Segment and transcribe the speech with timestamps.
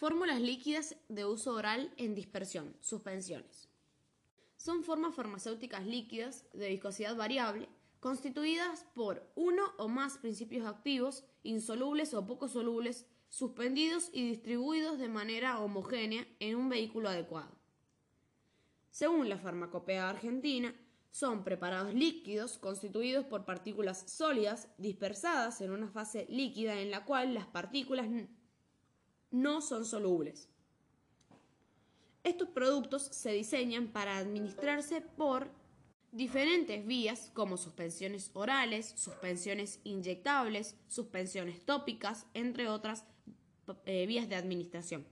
[0.00, 3.68] Fórmulas líquidas de uso oral en dispersión, suspensiones.
[4.56, 7.68] Son formas farmacéuticas líquidas de viscosidad variable
[8.00, 15.10] constituidas por uno o más principios activos, insolubles o poco solubles, suspendidos y distribuidos de
[15.10, 17.54] manera homogénea en un vehículo adecuado.
[18.90, 20.74] Según la farmacopea argentina,
[21.10, 27.34] son preparados líquidos constituidos por partículas sólidas dispersadas en una fase líquida en la cual
[27.34, 28.06] las partículas
[29.30, 30.48] no son solubles.
[32.22, 35.50] Estos productos se diseñan para administrarse por
[36.12, 43.04] diferentes vías como suspensiones orales, suspensiones inyectables, suspensiones tópicas, entre otras
[43.86, 45.06] eh, vías de administración.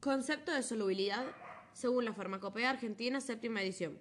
[0.00, 1.26] Concepto de solubilidad
[1.72, 4.00] según la Farmacopea Argentina, séptima edición.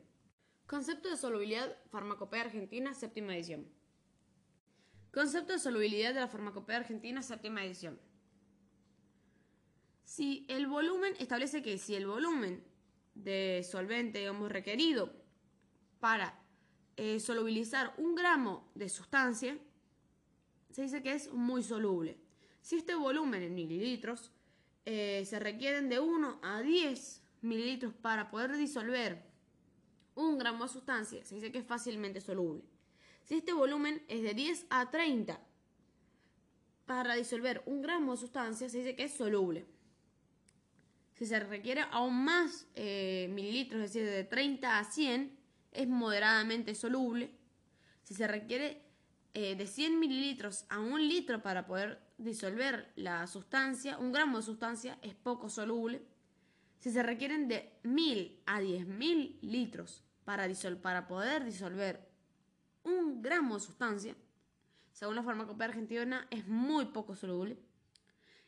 [0.65, 3.67] Concepto de solubilidad Farmacopea Argentina, séptima edición.
[5.17, 7.99] Concepto de solubilidad de la Farmacopea Argentina, séptima edición.
[10.03, 12.63] Si el volumen establece que si el volumen
[13.15, 15.11] de solvente digamos, requerido
[15.99, 16.39] para
[16.97, 19.57] eh, solubilizar un gramo de sustancia,
[20.69, 22.19] se dice que es muy soluble.
[22.61, 24.31] Si este volumen en mililitros
[24.85, 29.23] eh, se requieren de 1 a 10 mililitros para poder disolver
[30.13, 32.76] un gramo de sustancia, se dice que es fácilmente soluble.
[33.27, 35.37] Si este volumen es de 10 a 30
[36.85, 39.65] para disolver un gramo de sustancia, se dice que es soluble.
[41.13, 45.37] Si se requiere aún más eh, mililitros, es decir, de 30 a 100,
[45.73, 47.31] es moderadamente soluble.
[48.03, 48.81] Si se requiere
[49.33, 54.43] eh, de 100 mililitros a un litro para poder disolver la sustancia, un gramo de
[54.43, 56.01] sustancia es poco soluble.
[56.79, 60.47] Si se requieren de 1000 a 10.000 litros para,
[60.81, 62.06] para poder disolver
[62.87, 64.15] un gramo de sustancia,
[64.91, 67.59] según la farmacopea argentina, es muy poco soluble.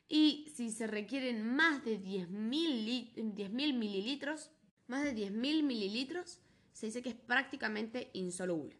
[0.08, 4.50] Y si se requieren más de 10.000 mililitros,
[4.88, 6.40] más de 10.000 mililitros,
[6.74, 8.76] se dice que es prácticamente insoluble.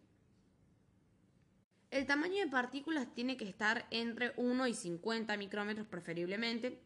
[1.92, 6.82] El tamaño de partículas tiene que estar entre 1 y 50 micrómetros preferiblemente.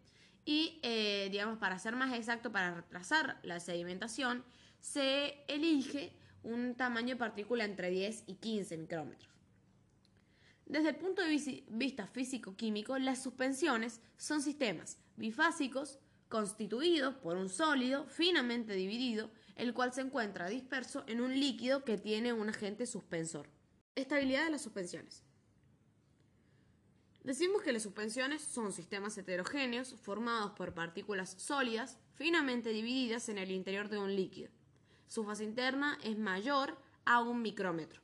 [0.45, 4.43] Y, eh, digamos, para ser más exacto, para retrasar la sedimentación,
[4.79, 9.33] se elige un tamaño de partícula entre 10 y 15 micrómetros.
[10.65, 15.99] Desde el punto de vista físico-químico, las suspensiones son sistemas bifásicos
[16.29, 21.97] constituidos por un sólido finamente dividido, el cual se encuentra disperso en un líquido que
[21.97, 23.47] tiene un agente suspensor.
[23.95, 25.23] Estabilidad de las suspensiones.
[27.23, 33.51] Decimos que las suspensiones son sistemas heterogéneos formados por partículas sólidas finamente divididas en el
[33.51, 34.49] interior de un líquido.
[35.07, 38.01] Su fase interna es mayor a un micrómetro.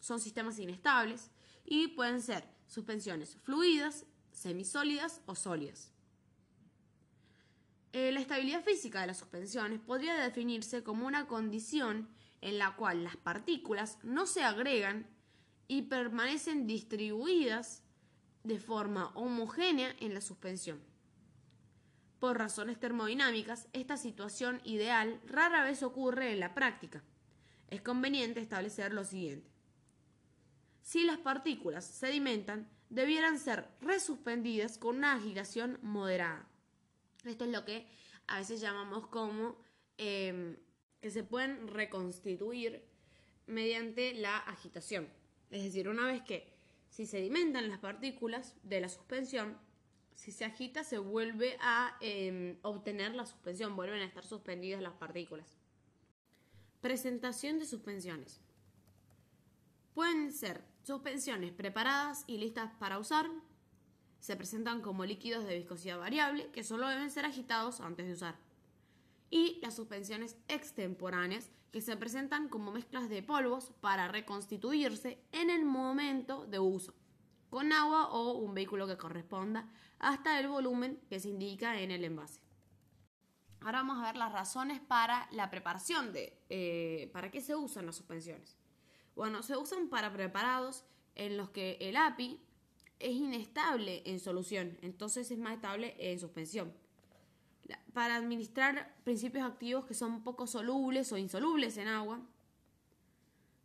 [0.00, 1.30] Son sistemas inestables
[1.64, 5.92] y pueden ser suspensiones fluidas, semisólidas o sólidas.
[7.92, 12.08] Eh, la estabilidad física de las suspensiones podría definirse como una condición
[12.40, 15.06] en la cual las partículas no se agregan
[15.68, 17.82] y permanecen distribuidas
[18.44, 20.80] de forma homogénea en la suspensión.
[22.22, 27.02] Por razones termodinámicas, esta situación ideal rara vez ocurre en la práctica.
[27.68, 29.52] Es conveniente establecer lo siguiente
[30.82, 36.46] si las partículas sedimentan, debieran ser resuspendidas con una agitación moderada.
[37.24, 37.86] Esto es lo que
[38.26, 39.56] a veces llamamos como
[39.96, 40.56] em,
[41.00, 42.84] que se pueden reconstituir
[43.46, 45.08] mediante la agitación.
[45.50, 46.52] Es decir, una vez que
[46.90, 49.56] si sedimentan las partículas de la suspensión,
[50.14, 54.94] si se agita se vuelve a em, obtener la suspensión, vuelven a estar suspendidas las
[54.94, 55.58] partículas.
[56.80, 58.40] Presentación de suspensiones.
[59.94, 63.28] Pueden ser suspensiones preparadas y listas para usar.
[64.20, 68.36] Se presentan como líquidos de viscosidad variable que solo deben ser agitados antes de usar.
[69.30, 75.64] Y las suspensiones extemporáneas que se presentan como mezclas de polvos para reconstituirse en el
[75.64, 76.94] momento de uso,
[77.52, 79.68] con agua o un vehículo que corresponda
[79.98, 82.40] hasta el volumen que se indica en el envase.
[83.60, 87.84] Ahora vamos a ver las razones para la preparación de eh, para qué se usan
[87.84, 88.56] las suspensiones.
[89.14, 92.40] Bueno, se usan para preparados en los que el API
[92.98, 96.72] es inestable en solución, entonces es más estable en suspensión.
[97.92, 102.18] Para administrar principios activos que son poco solubles o insolubles en agua.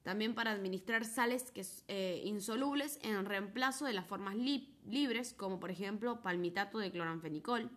[0.08, 5.70] También para administrar sales que, eh, insolubles en reemplazo de las formas libres, como por
[5.70, 7.70] ejemplo palmitato de cloranfenicol.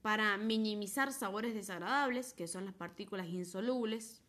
[0.00, 4.22] Para minimizar sabores desagradables, que son las partículas insolubles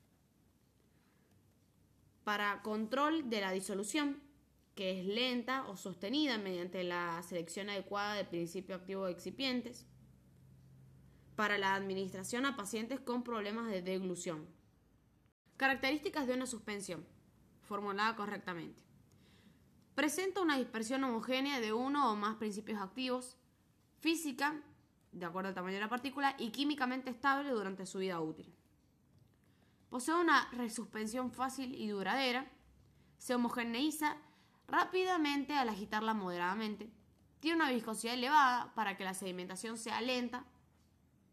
[2.25, 4.21] para control de la disolución,
[4.75, 9.87] que es lenta o sostenida mediante la selección adecuada de principio activo de excipientes.
[11.37, 14.59] Para la administración a pacientes con problemas de deglución.
[15.61, 17.05] Características de una suspensión,
[17.61, 18.81] formulada correctamente.
[19.93, 23.37] Presenta una dispersión homogénea de uno o más principios activos,
[23.99, 24.59] física,
[25.11, 28.51] de acuerdo al tamaño de la partícula, y químicamente estable durante su vida útil.
[29.91, 32.51] Posee una resuspensión fácil y duradera,
[33.19, 34.17] se homogeneiza
[34.67, 36.89] rápidamente al agitarla moderadamente,
[37.39, 40.43] tiene una viscosidad elevada para que la sedimentación sea lenta,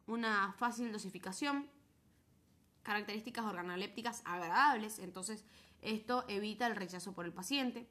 [0.06, 1.70] una fácil dosificación,
[2.82, 5.44] características organolépticas agradables, entonces
[5.82, 7.88] esto evita el rechazo por el paciente,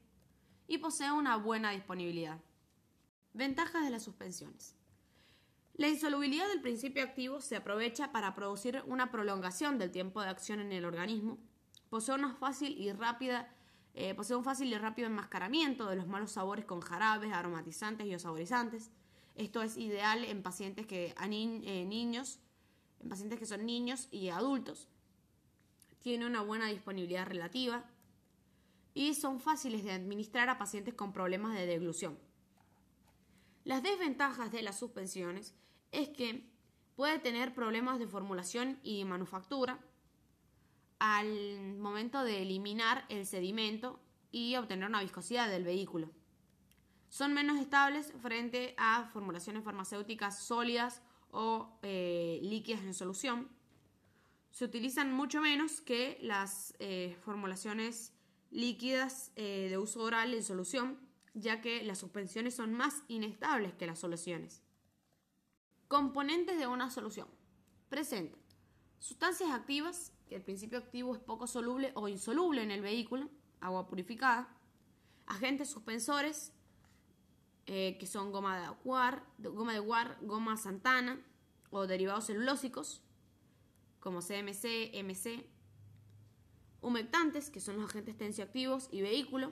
[0.68, 2.40] y posee una buena disponibilidad.
[3.34, 4.76] Ventajas de las suspensiones.
[5.76, 10.60] La insolubilidad del principio activo se aprovecha para producir una prolongación del tiempo de acción
[10.60, 11.38] en el organismo.
[11.90, 13.48] Posee, una fácil y rápida,
[13.94, 18.18] eh, posee un fácil y rápido enmascaramiento de los malos sabores con jarabes, aromatizantes y
[18.18, 18.90] saborizantes.
[19.36, 22.40] Esto es ideal en pacientes que a eh, niños,
[23.02, 24.88] en pacientes que son niños y adultos.
[26.00, 27.86] Tiene una buena disponibilidad relativa
[28.94, 32.18] y son fáciles de administrar a pacientes con problemas de deglución.
[33.64, 35.54] Las desventajas de las suspensiones
[35.92, 36.50] es que
[36.96, 39.80] puede tener problemas de formulación y manufactura
[41.00, 44.00] al momento de eliminar el sedimento
[44.32, 46.10] y obtener una viscosidad del vehículo.
[47.10, 51.02] Son menos estables frente a formulaciones farmacéuticas sólidas
[51.32, 53.50] o eh, líquidas en solución.
[54.52, 58.14] Se utilizan mucho menos que las eh, formulaciones
[58.50, 61.00] líquidas eh, de uso oral en solución,
[61.34, 64.64] ya que las suspensiones son más inestables que las soluciones.
[65.88, 67.28] Componentes de una solución.
[67.90, 68.38] Presenta
[69.00, 73.30] sustancias activas, que el principio activo es poco soluble o insoluble en el vehículo,
[73.62, 74.50] agua purificada,
[75.26, 76.52] agentes suspensores,
[77.68, 81.20] eh, que son goma de guar, goma de guar, goma santana
[81.70, 83.02] o derivados celulósicos,
[84.00, 85.46] como CMC, MC,
[86.82, 89.52] humectantes, que son los agentes tensioactivos y vehículo,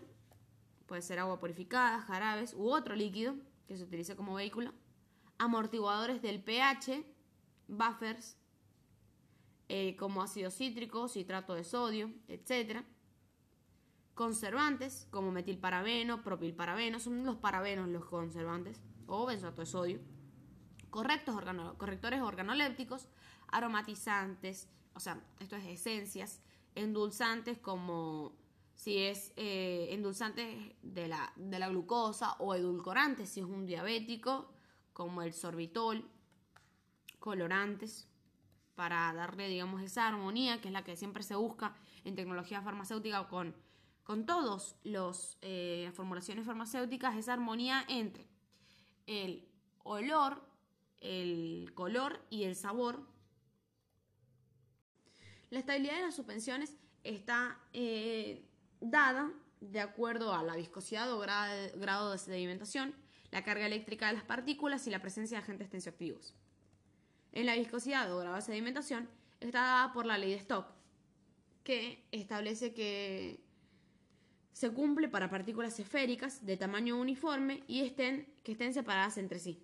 [0.85, 3.35] puede ser agua purificada, jarabes u otro líquido
[3.67, 4.71] que se utilice como vehículo,
[5.37, 7.03] amortiguadores del pH,
[7.67, 8.37] buffers,
[9.67, 12.85] eh, como ácido cítrico, citrato de sodio, etc.
[14.15, 19.99] Conservantes como metilparabeno, propilparabeno, son los parabenos los conservantes, o benzoato de sodio.
[20.89, 21.35] Correctos
[21.77, 23.09] correctores organolépticos,
[23.49, 26.41] aromatizantes, o sea, esto es esencias,
[26.75, 28.33] endulzantes como
[28.73, 34.49] si es eh, endulzantes de la, de la glucosa o edulcorantes si es un diabético,
[34.93, 36.09] como el sorbitol,
[37.19, 38.07] colorantes,
[38.75, 43.27] para darle, digamos, esa armonía que es la que siempre se busca en tecnología farmacéutica
[43.27, 43.55] con,
[44.05, 44.77] con todas
[45.41, 48.27] eh, las formulaciones farmacéuticas, esa armonía entre
[49.07, 49.49] el
[49.83, 50.47] olor,
[51.01, 53.01] el color y el sabor.
[55.49, 58.47] La estabilidad de las suspensiones está eh,
[58.79, 62.93] dada de acuerdo a la viscosidad o grado de sedimentación,
[63.31, 66.35] la carga eléctrica de las partículas y la presencia de agentes tensioactivos.
[67.31, 69.09] En la viscosidad o grado de sedimentación
[69.39, 70.67] está dada por la ley de Stock,
[71.63, 73.44] que establece que
[74.55, 79.61] se cumple para partículas esféricas de tamaño uniforme y estén, que estén separadas entre sí,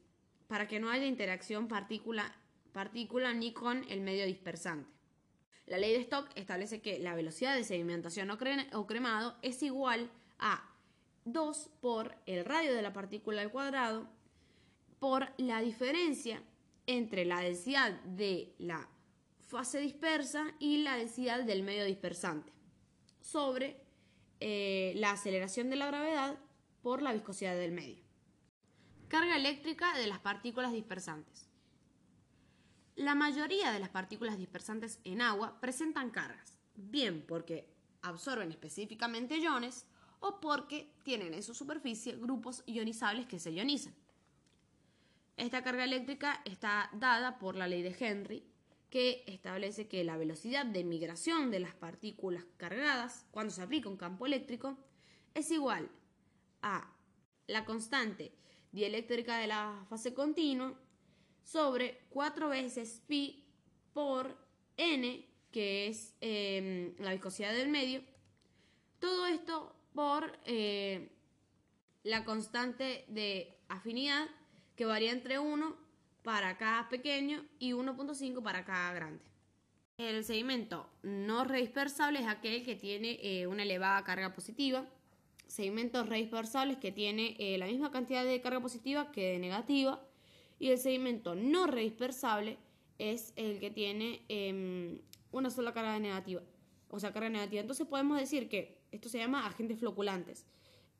[0.48, 4.92] para que no haya interacción partícula-partícula ni con el medio dispersante.
[5.66, 10.70] La ley de Stock establece que la velocidad de sedimentación o cremado es igual a
[11.24, 14.10] 2 por el radio de la partícula al cuadrado
[15.00, 16.44] por la diferencia
[16.86, 18.90] entre la densidad de la
[19.40, 22.52] fase dispersa y la densidad del medio dispersante
[23.22, 23.91] sobre
[24.42, 26.38] eh, la aceleración de la gravedad
[26.82, 28.04] por la viscosidad del medio.
[29.08, 31.48] Carga eléctrica de las partículas dispersantes.
[32.96, 37.72] La mayoría de las partículas dispersantes en agua presentan cargas, bien porque
[38.02, 39.86] absorben específicamente iones
[40.20, 43.94] o porque tienen en su superficie grupos ionizables que se ionizan.
[45.38, 48.44] Esta carga eléctrica está dada por la ley de Henry,
[48.92, 53.96] que establece que la velocidad de migración de las partículas cargadas cuando se aplica un
[53.96, 54.78] campo eléctrico
[55.34, 55.90] es igual
[56.62, 56.94] a
[57.48, 58.34] la constante
[58.74, 60.78] dieléctrica de la fase continua
[61.42, 63.46] sobre 4 veces pi
[63.94, 64.38] por
[64.76, 68.04] n, que es em, la viscosidad del medio.
[69.00, 71.10] Todo esto por eh,
[72.04, 74.28] la constante de afinidad
[74.76, 75.91] que varía entre 1
[76.24, 79.24] para cada pequeño y 1.5 para cada grande.
[79.98, 84.86] El sedimento no redispersable es aquel que tiene eh, una elevada carga positiva,
[85.48, 90.02] sedimentos redispersables que tiene eh, la misma cantidad de carga positiva que de negativa
[90.60, 92.58] y el sedimento no redispersable
[92.98, 95.02] es el que tiene em,
[95.32, 96.42] una sola carga negativa,
[96.90, 97.62] o sea, carga negativa.
[97.62, 100.46] Entonces podemos decir que esto se llama agentes floculantes.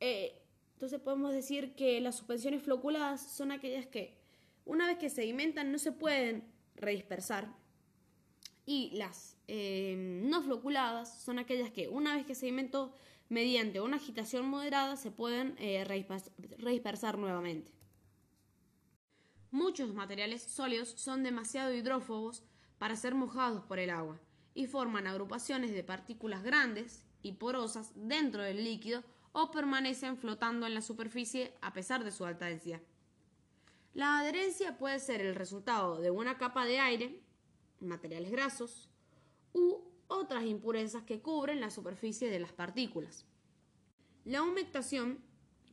[0.00, 0.42] Eh,
[0.74, 4.21] entonces podemos decir que las suspensiones floculadas son aquellas que
[4.64, 7.54] una vez que sedimentan no se pueden redispersar
[8.64, 12.94] y las em, no floculadas son aquellas que una vez que sedimentó
[13.28, 17.72] mediante una agitación moderada se pueden eh, redispersar nuevamente.
[19.50, 22.42] Muchos materiales sólidos son demasiado hidrófobos
[22.78, 24.20] para ser mojados por el agua
[24.54, 29.02] y forman agrupaciones de partículas grandes y porosas dentro del líquido
[29.32, 32.80] o permanecen flotando en la superficie a pesar de su alta densidad.
[33.94, 37.22] La adherencia puede ser el resultado de una capa de aire,
[37.80, 38.88] materiales grasos,
[39.52, 43.26] u otras impurezas que cubren la superficie de las partículas.
[44.24, 45.18] La humectación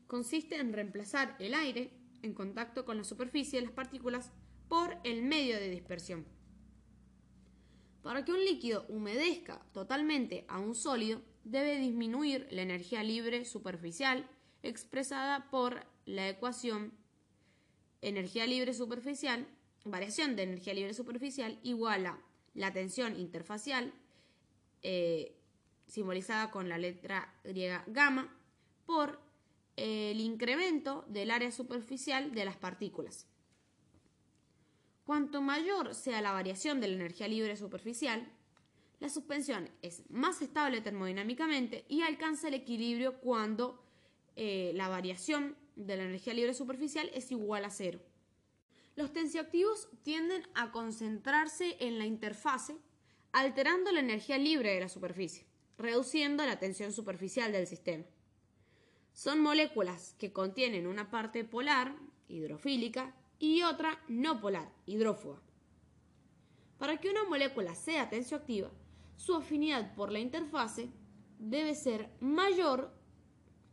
[0.08, 4.32] consiste en reemplazar el aire en contacto con la superficie de las partículas
[4.68, 6.26] por el medio de dispersión.
[8.02, 14.30] Para que un líquido humedezca totalmente a un sólido, debe disminuir la energía libre superficial
[14.62, 16.99] expresada por la ecuación
[18.02, 19.48] energía libre superficial,
[19.86, 22.20] variación de energía libre superficial igual a
[22.54, 23.94] la tensión interfacial,
[24.82, 25.36] eh,
[25.88, 28.36] simbolizada con la letra griega gamma,
[28.86, 29.20] por
[29.76, 33.28] el incremento del área superficial de las partículas.
[35.06, 38.32] Cuanto mayor sea la variación de la energía libre superficial,
[39.00, 43.82] la suspensión es más estable termodinámicamente y alcanza el equilibrio cuando
[44.36, 48.00] eh, la variación de la energía libre superficial es igual a cero.
[48.96, 52.76] Los tensioactivos tienden a concentrarse en la interfase,
[53.32, 55.46] alterando la energía libre de la superficie,
[55.78, 58.04] reduciendo la tensión superficial del sistema.
[59.14, 61.96] Son moléculas que contienen una parte polar,
[62.28, 65.42] hidrofílica, y otra no polar, hidrófoba.
[66.78, 68.70] Para que una molécula sea tensioactiva,
[69.16, 70.90] su afinidad por la interfase
[71.40, 72.94] debe ser mayor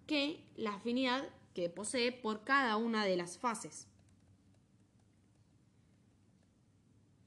[0.06, 3.88] que la afinidad que posee por cada una de las fases.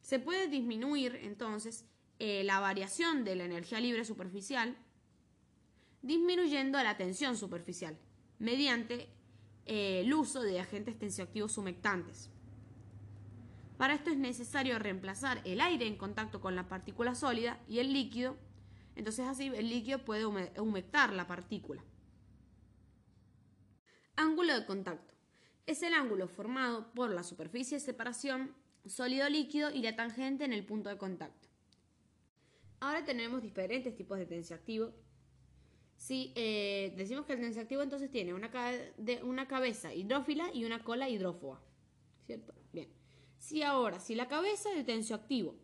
[0.02, 1.84] Se puede disminuir entonces
[2.20, 4.78] eh, la variación de la energía libre superficial
[6.04, 7.98] disminuyendo la tensión superficial
[8.38, 9.10] mediante
[9.66, 12.30] eh, el uso de agentes tensioactivos humectantes.
[13.80, 17.94] Para esto es necesario reemplazar el aire en contacto con la partícula sólida y el
[17.94, 18.38] líquido,
[18.96, 21.84] entonces así el líquido puede humectar la partícula.
[24.20, 25.14] Ángulo de contacto.
[25.66, 28.54] Es el ángulo formado por la superficie de separación
[28.86, 31.48] sólido-líquido y la tangente en el punto de contacto.
[32.82, 34.92] Ahora tenemos diferentes tipos de tensioactivo.
[35.96, 38.52] Si eh, decimos que el tensioactivo entonces tiene una,
[39.24, 41.62] una cabeza hidrófila y una cola hidrófoba.
[42.26, 42.54] ¿Cierto?
[42.74, 42.90] Bien.
[43.38, 45.56] Si ahora, si la cabeza del tensioactivo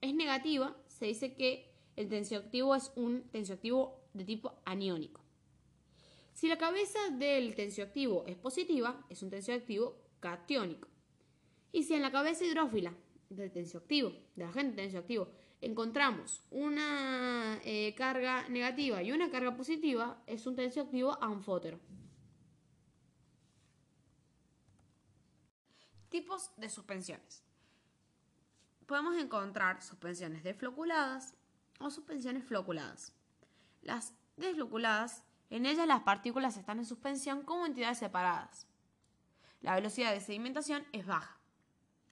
[0.00, 5.27] es negativa, se dice que el tensioactivo es un tensioactivo de tipo aniónico.
[6.38, 10.86] Si la cabeza del tensioactivo es positiva, es un tensioactivo catiónico.
[11.72, 12.94] Y si en la cabeza hidrófila
[13.28, 20.46] del tensioactivo, del agente tensioactivo, encontramos una eh, carga negativa y una carga positiva, es
[20.46, 21.80] un tensioactivo anfótero.
[26.08, 27.42] Tipos de suspensiones.
[28.86, 31.34] Podemos encontrar suspensiones desfloculadas
[31.80, 33.12] o suspensiones floculadas.
[33.82, 38.66] Las desfloculadas, en ellas las partículas están en suspensión como entidades separadas.
[39.60, 41.38] La velocidad de sedimentación es baja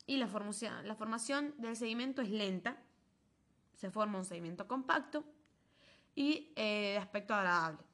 [0.07, 2.77] y la formación, del sedimento es lenta.
[3.75, 5.25] Se forma un sedimento compacto
[6.15, 7.85] y eh, de aspecto agradable.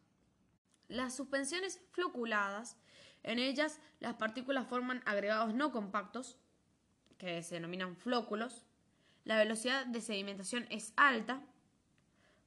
[0.89, 2.77] Las suspensiones floculadas
[3.23, 6.39] en ellas, las partículas forman agregados no compactos,
[7.19, 8.67] que se denominan flóculos.
[9.25, 11.41] La velocidad de sedimentación es alta.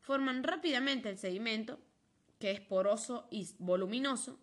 [0.02, 1.80] Forman rápidamente el sedimento,
[2.40, 4.40] que es poroso y voluminoso.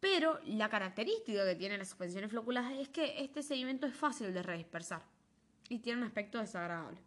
[0.00, 4.42] Pero la característica que tienen las suspensiones floculadas es que este sedimento es fácil de
[4.42, 5.02] redispersar
[5.68, 7.00] y tiene un aspecto desagradable.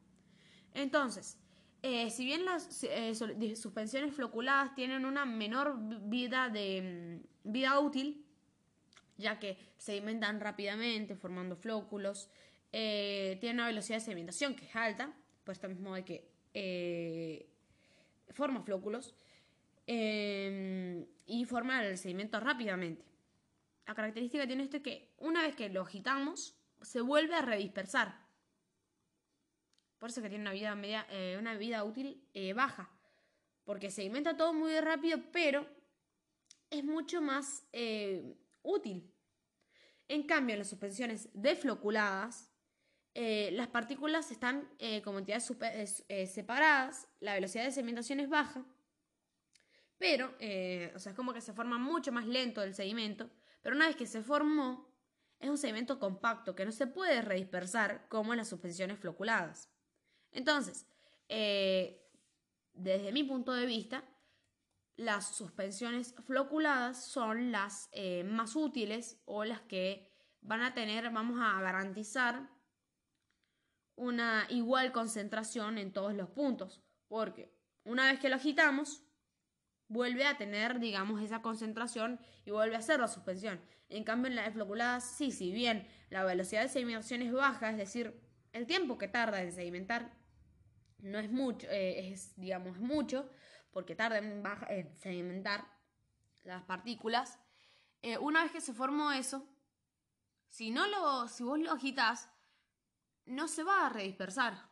[0.73, 1.37] Entonces,
[1.81, 3.15] eh, si bien las eh,
[3.55, 5.77] suspensiones floculadas tienen una menor
[6.09, 8.25] vida, de, mm, vida útil,
[9.17, 12.29] ya que sedimentan rápidamente formando flóculos,
[12.71, 17.49] eh, tienen una velocidad de sedimentación que es alta, pues esto mismo de que
[18.31, 19.15] forma flóculos
[19.91, 23.05] y forma el sedimento rápidamente.
[23.87, 27.41] La característica que tiene esto es que una vez que lo agitamos, se vuelve a
[27.41, 28.29] redispersar
[29.99, 32.89] por eso que tiene una vida, media, eh, una vida útil eh, baja.
[33.65, 35.67] Porque sedimenta todo muy rápido, pero
[36.71, 39.13] es mucho más eh, útil.
[40.07, 42.49] En cambio, en las suspensiones defloculadas,
[43.13, 44.65] las partículas están
[45.03, 48.65] como entidades separadas, la velocidad de sedimentación es baja,
[49.99, 50.29] pero,
[50.95, 53.29] o sea, es como que se forma mucho más lento el sedimento,
[53.61, 54.89] pero una vez que se formó,
[55.39, 59.69] es un sedimento compacto que no se puede redispersar como en las suspensiones floculadas.
[60.31, 60.87] Entonces,
[61.27, 64.03] desde mi punto de vista,
[64.95, 71.39] las suspensiones floculadas son las eh, más útiles o las que van a tener, vamos
[71.41, 72.49] a garantizar
[73.95, 77.53] una igual concentración en todos los puntos, porque
[77.83, 79.05] una vez que lo agitamos,
[79.89, 83.59] vuelve a tener, digamos, esa concentración y vuelve a ser la suspensión.
[83.89, 87.77] En cambio, en las floculadas, sí, si bien la velocidad de sedimentación es baja, es
[87.77, 88.21] decir,
[88.53, 90.13] el tiempo que tarda en sedimentar
[90.99, 93.29] no es mucho, eh, es, digamos, mucho,
[93.71, 94.43] porque tarda en,
[94.99, 95.65] sedimentar
[96.43, 97.39] las partículas.
[98.01, 99.47] Eh, una vez que se formó eso,
[100.47, 102.29] si, no lo, si vos lo agitas,
[103.25, 104.69] no se va a redispersar.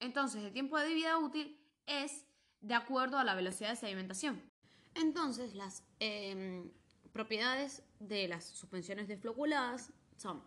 [0.00, 2.26] Entonces, el tiempo de vida útil es
[2.60, 4.42] de acuerdo a la velocidad de sedimentación.
[4.94, 6.70] Entonces, las em,
[7.12, 10.42] propiedades de las suspensiones desfloculadas son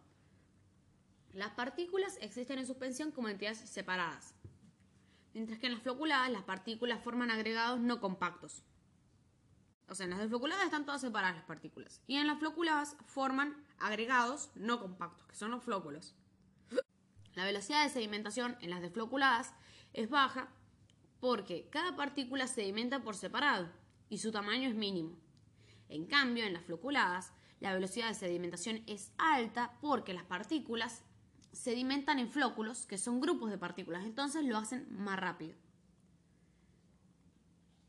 [1.31, 4.35] las partículas existen en suspensión como entidades separadas
[5.33, 8.63] mientras que en las floculadas las partículas forman agregados no compactos.
[9.89, 12.01] O sea, en las desfloculadas están todas separadas las partículas.
[12.07, 16.15] Y en las floculadas forman agregados no compactos, que son los flóculos.
[17.33, 19.53] La velocidad de sedimentación en las desfloculadas
[19.93, 20.49] es baja
[21.23, 23.69] porque cada partícula sedimenta por separado
[24.09, 25.15] y su tamaño es mínimo.
[25.87, 31.01] En cambio, en las floculadas, la velocidad de sedimentación es alta porque las partículas
[31.53, 35.55] sedimentan en flóculos, que son grupos de partículas, entonces lo hacen más rápido.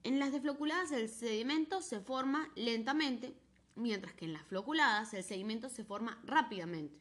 [0.04, 3.36] En las desfloculadas el sedimento se forma lentamente,
[3.74, 7.00] mientras que en las floculadas el sedimento se forma rápidamente.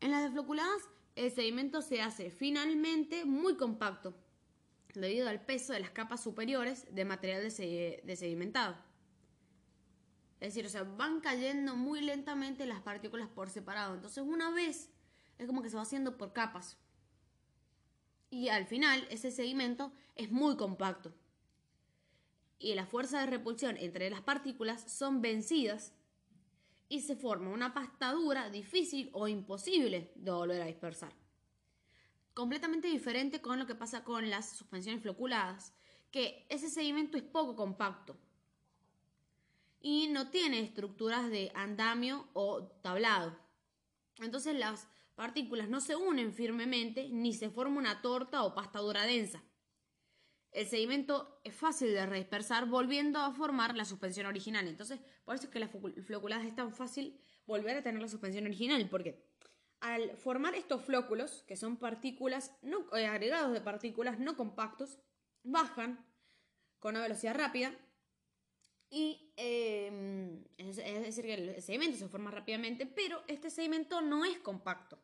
[0.00, 0.82] En las desfloculadas
[1.14, 4.14] el sedimento se hace finalmente muy compacto,
[4.94, 8.76] debido al peso de las capas superiores de material de sedimentado.
[10.40, 13.94] Es decir, o sea, van cayendo muy lentamente las partículas por separado.
[13.94, 14.90] Entonces, una vez
[15.38, 16.76] es como que se va haciendo por capas.
[18.28, 21.14] Y al final, ese sedimento es muy compacto.
[22.58, 25.92] Y las fuerzas de repulsión entre las partículas son vencidas
[26.92, 31.10] y se forma una pastadura difícil o imposible de volver a dispersar.
[32.34, 35.72] Completamente diferente con lo que pasa con las suspensiones floculadas,
[36.10, 38.14] que ese sedimento es poco compacto
[39.80, 43.38] y no tiene estructuras de andamio o tablado.
[44.18, 49.06] Entonces las partículas no se unen firmemente ni se forma una torta o pasta dura
[49.06, 49.42] densa.
[50.52, 54.68] El sedimento es fácil de redispersar volviendo a formar la suspensión original.
[54.68, 58.44] Entonces, por eso es que la floculadas es tan fácil volver a tener la suspensión
[58.44, 59.24] original, porque
[59.80, 64.98] al formar estos flóculos, que son partículas, no, eh, agregados de partículas no compactos,
[65.42, 66.04] bajan
[66.78, 67.74] con una velocidad rápida
[68.90, 74.38] y em, es, decir, que el sedimento se forma rápidamente, pero este sedimento no es
[74.38, 74.98] compacto.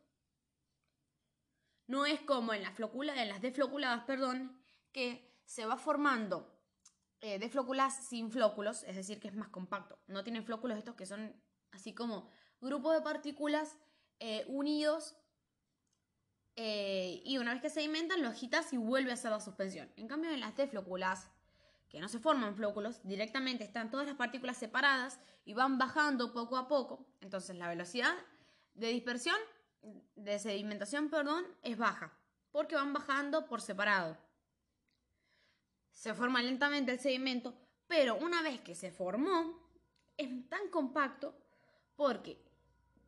[1.87, 6.47] No es como en, en las defloculadas, perdón, que se va formando
[7.21, 9.97] eh, defloculadas sin flóculos, es decir, que es más compacto.
[10.05, 11.35] No tiene flóculos estos que son
[11.71, 12.29] así como
[12.61, 13.75] grupos de partículas
[14.19, 15.15] eh, unidos
[16.55, 19.91] eh, y una vez que se sedimentan lo agitas y vuelve a hacer la suspensión.
[19.95, 21.31] En cambio, en las defloculadas
[21.89, 26.57] que no se forman flóculos, directamente están todas las partículas separadas y van bajando poco
[26.57, 27.07] a poco.
[27.21, 28.13] Entonces la velocidad
[28.75, 29.37] de dispersión,
[30.15, 32.13] de sedimentación, perdón, es baja,
[32.51, 34.28] porque van bajando por separado.
[35.99, 37.53] Se forma lentamente el sedimento,
[37.85, 39.59] pero una vez que se formó,
[40.15, 41.35] es tan compacto
[41.97, 42.41] porque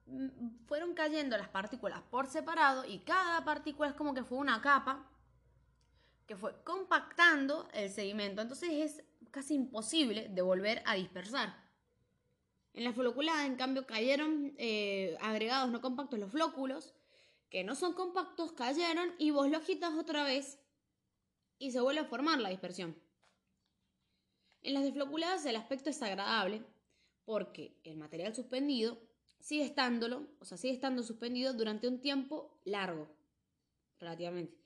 [0.08, 4.62] mm, fueron cayendo las partículas por separado y cada partícula es como que fue una
[4.62, 5.10] capa
[6.28, 8.42] que fue compactando el sedimento.
[8.42, 11.56] Entonces es casi imposible de volver a dispersar.
[12.74, 16.94] En la floculada, en cambio, cayeron eh, agregados no compactos los flóculos,
[17.50, 20.61] que no son compactos, cayeron y vos lo agitas otra vez
[21.62, 22.96] y se vuelve a formar la dispersión.
[24.64, 26.64] En las desfloculadas el aspecto es agradable
[27.24, 28.98] porque el material suspendido
[29.40, 33.08] sigue estándolo, o sea, sigue estando suspendido durante un tiempo largo,
[34.00, 34.58] relativamente.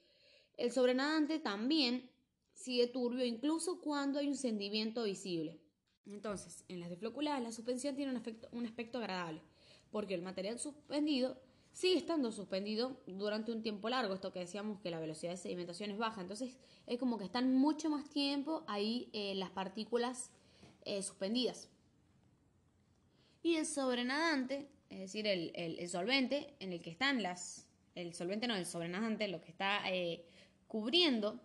[0.55, 2.09] El sobrenadante también
[2.53, 5.59] sigue turbio incluso cuando hay un sentimiento visible.
[6.05, 8.17] Entonces, en las defloculadas la suspensión tiene
[8.51, 9.41] un, aspecto agradable,
[9.91, 11.41] porque el material suspendido
[11.75, 15.91] sigue estando suspendido durante un tiempo largo, esto que decíamos que la velocidad de sedimentación
[15.91, 16.57] es baja, entonces
[16.87, 20.31] es como que están mucho más tiempo ahí eh, las partículas
[20.85, 21.69] eh, suspendidas.
[23.43, 28.55] Y el sobrenadante, es decir, el, solvente en el que están las, el solvente no,
[28.55, 30.23] el sobrenadante, lo que está eh,
[30.69, 31.41] cubriendo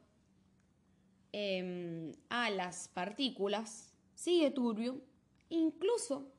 [1.32, 5.02] em, a las partículas, sigue turbio,
[5.48, 6.32] incluso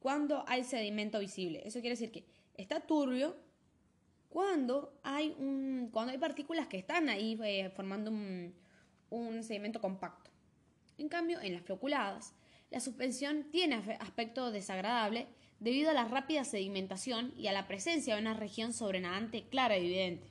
[0.00, 1.60] cuando hay sedimento visible.
[1.66, 3.36] Eso quiere decir que está turbio
[4.28, 8.54] cuando hay, un, cuando hay partículas que están ahí eh, formando un,
[9.10, 10.30] un sedimento compacto.
[10.98, 12.34] En cambio, en las floculadas,
[12.70, 15.28] la suspensión tiene aspecto desagradable
[15.60, 19.86] debido a la rápida sedimentación y a la presencia de una región sobrenadante clara y
[19.86, 20.28] evidente.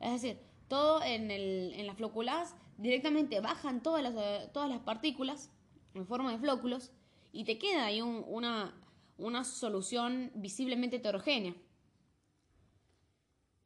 [0.00, 5.50] Es decir, todo en, el, las floculadas directamente bajan todas las, todas las partículas
[5.94, 6.92] en forma de flóculos
[7.32, 8.74] y te queda ahí una,
[9.18, 11.54] una solución visiblemente heterogénea.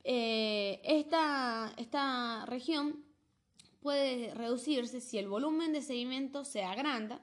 [0.04, 3.04] Eh, esta, esta región
[3.80, 7.22] puede reducirse si el volumen de sedimento se agranda.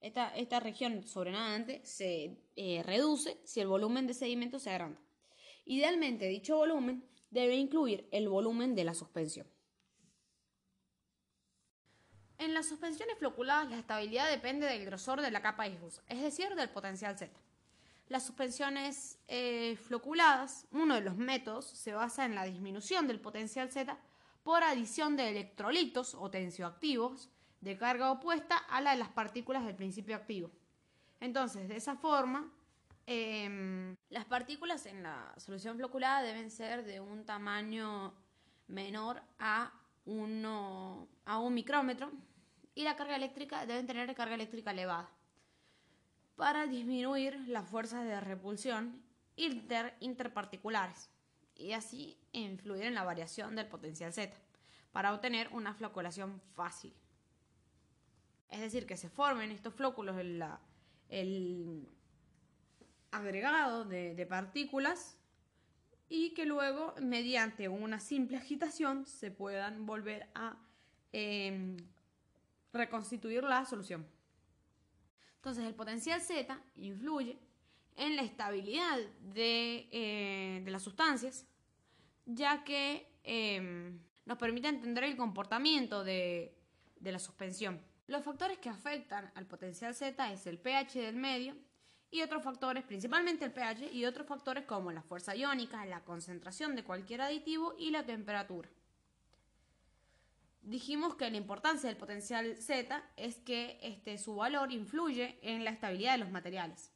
[0.00, 5.00] Esta, esta región sobrenadante se eh, reduce si el volumen de sedimento se agranda.
[5.64, 9.46] Idealmente, dicho volumen debe incluir el volumen de la suspensión.
[12.52, 16.54] En las suspensiones floculadas, la estabilidad depende del grosor de la capa difusa, es decir,
[16.54, 17.32] del potencial Z.
[18.08, 23.72] Las suspensiones eh, floculadas, uno de los métodos, se basa en la disminución del potencial
[23.72, 23.96] Z
[24.42, 27.30] por adición de electrolitos o tensioactivos
[27.62, 30.50] de carga opuesta a la de las partículas del principio activo.
[31.20, 32.52] Entonces, de esa forma,
[33.06, 38.12] em, las partículas en la solución floculada deben ser de un tamaño
[38.66, 39.72] menor a,
[40.04, 42.12] uno, a un micrómetro
[42.74, 45.10] y la carga eléctrica deben tener carga eléctrica elevada
[46.36, 49.02] para disminuir las fuerzas de repulsión
[49.36, 51.10] inter interparticulares
[51.54, 54.34] y así influir en la variación del potencial Z
[54.92, 56.92] para obtener una floculación fácil.
[58.50, 60.60] Es decir, que se formen estos flóculos en la,
[61.08, 61.88] el
[63.10, 65.16] agregado de, partículas
[66.08, 70.58] y que luego, mediante una simple agitación, se puedan volver a
[71.12, 71.76] em,
[72.72, 74.06] reconstituir la solución.
[75.36, 77.38] Entonces, el potencial Z influye
[77.96, 81.46] en la estabilidad de, eh, las sustancias,
[82.24, 86.56] ya que em, nos permite entender el comportamiento de,
[87.00, 87.80] la suspensión.
[88.06, 91.56] Los factores que afectan al potencial Z es el pH del medio
[92.10, 96.76] y otros factores, principalmente el pH, y otros factores como la fuerza iónica, la concentración
[96.76, 98.68] de cualquier aditivo y la temperatura.
[100.62, 105.70] Dijimos que la importancia del potencial Z es que este, su valor influye en la
[105.70, 106.92] estabilidad de los materiales.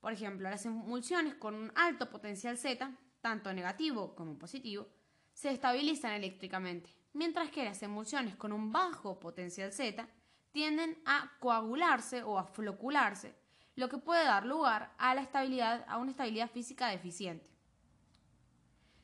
[0.00, 2.90] Por ejemplo, las emulsiones con un alto potencial Z,
[3.20, 4.88] tanto negativo como positivo,
[5.34, 10.08] se estabilizan eléctricamente, mientras que las emulsiones con un bajo potencial Z
[10.50, 13.34] tienden a coagularse o a flocularse,
[13.74, 17.50] lo que puede dar lugar a, la estabilidad, a una estabilidad física deficiente.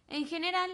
[0.09, 0.71] En general,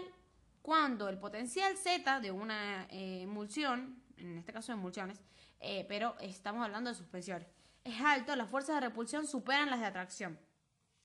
[0.61, 5.21] cuando el potencial Z de una eh, emulsión, en este caso emulsiones,
[5.59, 7.47] eh, pero estamos hablando de suspensiones,
[7.83, 10.39] es alto, las fuerzas de repulsión superan las de atracción.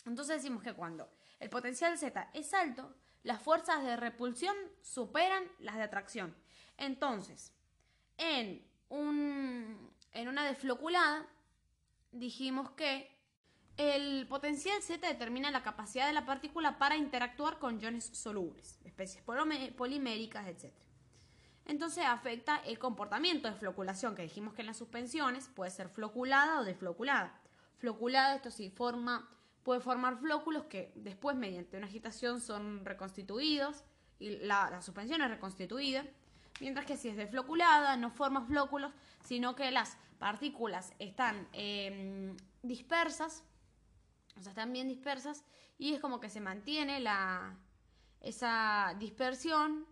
[0.05, 5.77] Entonces decimos que cuando el potencial Z es alto, las fuerzas de repulsión superan las
[5.77, 6.37] de atracción.
[6.77, 7.53] Entonces,
[8.19, 11.27] en, un, en una defloculada,
[12.12, 13.16] dijimos que
[13.77, 19.23] el potencial Z determina la capacidad de la partícula para interactuar con iones solubles, especies
[19.77, 20.73] poliméricas, etc.
[21.67, 26.61] Entonces afecta el comportamiento de floculación, que dijimos que en las suspensiones puede ser floculada
[26.61, 27.39] o defloculada.
[27.79, 29.29] Floculada, esto sí, forma,
[29.62, 33.83] puede formar flóculos que después mediante una agitación son reconstituidos
[34.19, 36.05] y la, suspensión es reconstituida.
[36.61, 43.45] Mientras que si es defloculada no forma flóculos, sino que las partículas están em, dispersas
[44.37, 45.44] o sea, están bien dispersas
[45.79, 47.59] y es como que se mantiene la,
[48.20, 49.87] esa dispersión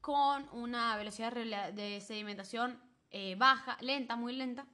[0.00, 4.66] con una velocidad de sedimentación eh, baja, lenta, muy lenta.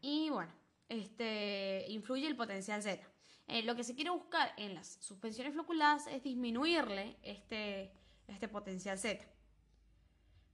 [0.00, 0.52] Y bueno,
[0.88, 3.02] este, influye el potencial Z.
[3.46, 7.92] Eh, lo que se quiere buscar en las suspensiones floculadas es disminuirle este,
[8.28, 9.24] este potencial Z.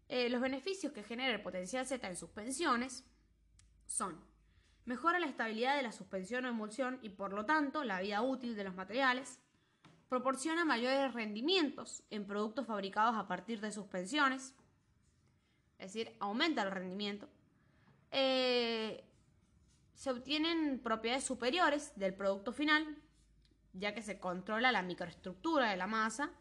[0.09, 3.05] Eh, los beneficios que genera el potencial Z en suspensiones
[3.87, 4.19] son
[4.91, 8.57] mejora la estabilidad de la suspensión o emulsión y por lo tanto la vida útil
[8.57, 9.39] de los materiales,
[10.09, 14.53] proporciona mayores rendimientos en productos fabricados a partir de suspensiones,
[15.79, 17.29] es decir, aumenta el rendimiento,
[18.11, 19.05] eh,
[19.95, 22.85] se obtienen propiedades superiores del producto final,
[23.73, 26.33] ya que se controla la microestructura de la masa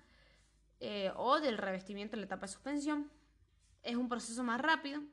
[0.80, 3.12] eh, o del revestimiento en la etapa de suspensión,
[3.84, 5.04] es un proceso más rápido,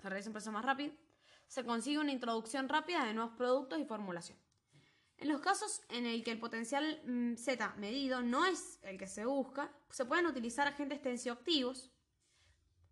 [0.00, 0.92] se realiza un proceso más rápido,
[1.52, 4.38] se consigue una introducción rápida de nuevos productos y formulación.
[5.18, 9.06] En los casos en el que el potencial mm, Z medido no es el que
[9.06, 11.90] se busca, se pueden utilizar agentes tensioactivos,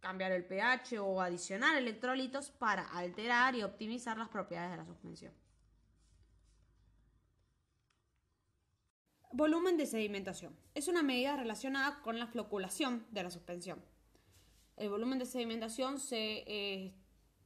[0.01, 5.33] cambiar el pH o adicionar electrolitos para alterar y optimizar las propiedades de la suspensión.
[9.33, 10.55] Volumen de sedimentación.
[10.75, 13.83] Es una medida relacionada con la floculación de la suspensión.
[14.77, 17.00] El volumen de sedimentación se eh,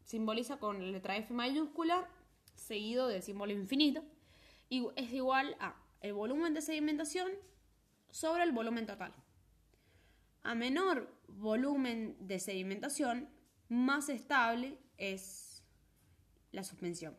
[0.04, 2.08] simboliza con la letra F mayúscula
[2.54, 4.02] seguido del símbolo infinito
[4.68, 7.30] y es igual a el volumen de sedimentación
[8.10, 9.12] sobre el volumen total.
[10.42, 13.28] A menor volumen de sedimentación,
[13.68, 15.62] más estable es
[16.52, 17.16] la suspensión.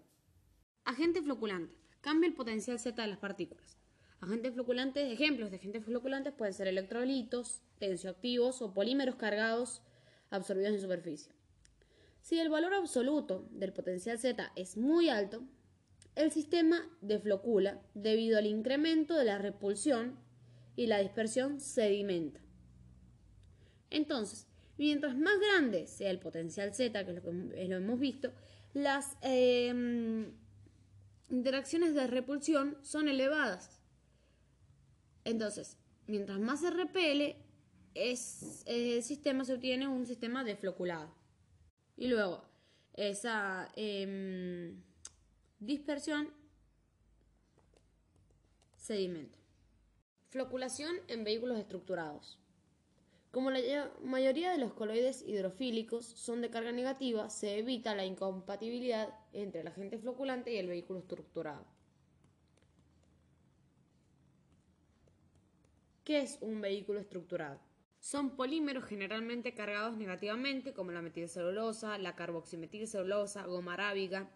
[0.85, 1.75] Agente floculante.
[2.01, 3.77] Cambia el potencial Z de las partículas.
[4.21, 9.81] Agentes floculantes, ejemplos de agentes floculantes pueden ser electrolitos, tensioactivos o polímeros cargados
[10.29, 11.34] absorbidos en superficie.
[12.25, 15.43] Si el valor absoluto del potencial Z es muy alto,
[16.15, 20.17] el sistema deflocula debido al incremento de la repulsión
[20.75, 22.39] y la dispersión sedimenta.
[23.91, 28.33] Entonces, mientras más grande sea el potencial Z, que es lo que hemos visto,
[28.73, 30.31] las em,
[31.29, 33.83] interacciones de repulsión son elevadas.
[35.25, 37.35] Entonces, mientras más se repele,
[37.93, 41.23] es, el sistema se obtiene un sistema defloculado.
[41.97, 42.43] Y luego,
[42.93, 44.81] esa em,
[45.59, 46.29] dispersión
[48.77, 49.39] sedimento.
[50.29, 52.39] Floculación en vehículos estructurados.
[53.31, 59.09] Como la mayoría de los coloides hidrofílicos son de carga negativa, se evita la incompatibilidad
[59.33, 61.65] entre el agente floculante y el vehículo estructurado.
[66.05, 67.59] ¿Qué es un vehículo estructurado?
[68.05, 74.29] Son polímeros generalmente cargados negativamente, como la metilcelulosa, la carboximetilcelulosa, goma arábiga,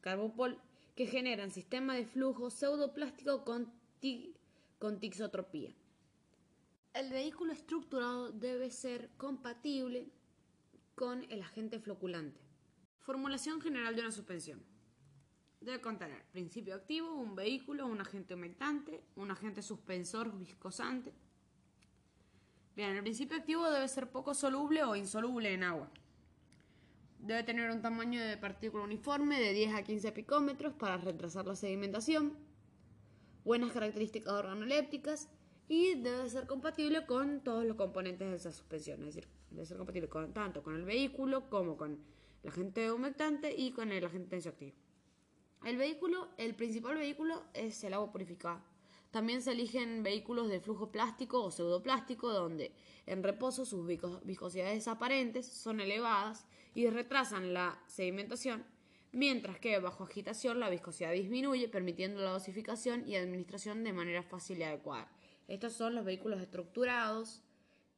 [0.00, 0.58] carbopol,
[0.96, 3.70] que generan sistema de flujo pseudoplástico con,
[5.00, 5.74] tixotropía.
[6.94, 10.08] El vehículo estructurado debe ser compatible
[10.94, 12.40] con el agente floculante.
[13.00, 14.64] Formulación general de una suspensión.
[15.60, 21.12] Debe contener principio activo, un vehículo, un agente humectante, un agente suspensor viscosante.
[22.76, 25.90] Bien, el principio activo debe ser poco soluble o insoluble en agua.
[27.18, 31.56] Debe tener un tamaño de partícula uniforme de 10 a 15 picómetros para retrasar la
[31.56, 32.38] sedimentación.
[33.44, 35.28] Buenas características organolépticas
[35.68, 39.00] y debe ser compatible con todos los componentes de esa suspensión.
[39.00, 41.98] Es decir, debe ser compatible tanto con el vehículo como con
[42.42, 44.76] el agente humectante y con el agente tensioactivo.
[45.64, 48.64] El vehículo, el principal vehículo es el agua purificada.
[49.10, 52.72] También se eligen vehículos de flujo plástico o pseudoplástico donde
[53.06, 58.64] en reposo sus viscosidades aparentes son elevadas y retrasan la sedimentación,
[59.10, 64.58] mientras que bajo agitación la viscosidad disminuye, permitiendo la dosificación y administración de manera fácil
[64.58, 65.10] y adecuada.
[65.48, 67.42] Estos son los vehículos estructurados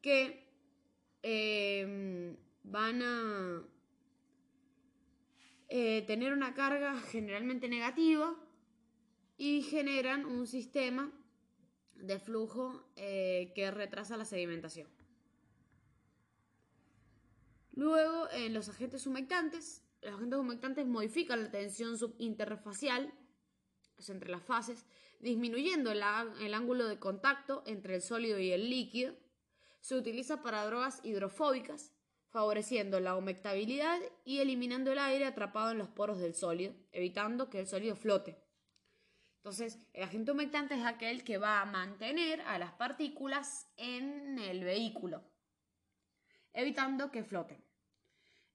[0.00, 0.46] que
[1.22, 3.62] eh, van a
[5.68, 8.34] eh, tener una carga generalmente negativa
[9.36, 11.12] y generan un sistema
[11.94, 14.88] de flujo eh, que retrasa la sedimentación.
[17.72, 23.12] Luego, en los agentes humectantes, los agentes humectantes modifican la tensión subinterfacial,
[24.08, 24.84] entre las fases,
[25.20, 26.02] disminuyendo el
[26.54, 29.14] ángulo de contacto entre el sólido y el líquido.
[29.80, 31.92] Se utiliza para drogas hidrofóbicas
[32.28, 37.60] favoreciendo la humectabilidad y eliminando el aire atrapado en los poros del sólido, evitando que
[37.60, 38.38] el sólido flote.
[39.42, 44.62] Entonces, el agente humectante es aquel que va a mantener a las partículas en el
[44.62, 45.24] vehículo,
[46.52, 47.60] evitando que floten.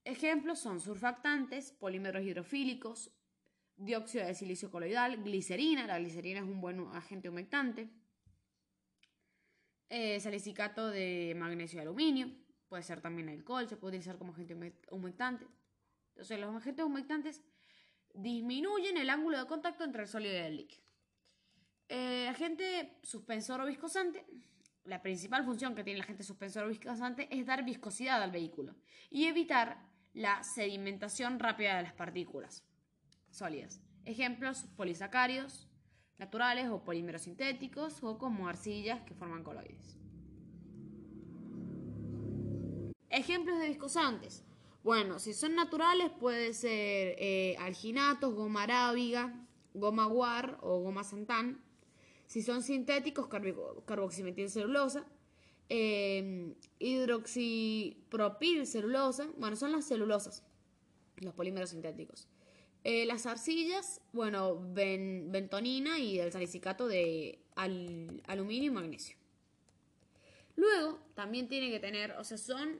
[0.05, 3.11] Ejemplos son surfactantes, polímeros hidrofílicos,
[3.75, 7.89] dióxido de silicio coloidal, glicerina, la glicerina es un buen agente humectante,
[9.89, 12.31] eh, salicicato de magnesio y aluminio,
[12.67, 14.53] Puede ser también alcohol, se puede utilizar como agente
[14.91, 15.47] humectante.
[16.09, 17.41] Entonces, los agentes humectantes
[18.17, 20.83] disminuyen el ángulo de contacto entre el sólido y el líquido.
[21.89, 24.25] Eh, agente suspensor o viscosante.
[24.83, 28.75] La principal función que tiene el agente suspensor o viscosante es dar viscosidad al vehículo
[29.09, 32.63] y evitar la sedimentación rápida de las partículas
[33.29, 33.81] sólidas.
[34.05, 35.67] Ejemplos, polisacáridos
[36.17, 39.97] naturales o polímeros sintéticos o como arcillas que forman coloides.
[43.09, 44.46] Ejemplos de viscosantes.
[44.83, 51.61] Bueno, si son naturales puede ser eh, alginatos, goma arábiga, goma guar o goma santán.
[52.25, 55.05] Si son sintéticos, carboximetilcelulosa,
[55.69, 60.43] eh, hidroxipropilcelulosa, bueno, son las celulosas.
[61.17, 62.27] los polímeros sintéticos.
[62.83, 69.17] Eh, las arcillas, bueno, bentonina y el salicicato de aluminio y magnesio.
[70.55, 72.79] Luego, también tiene que tener, o sea, son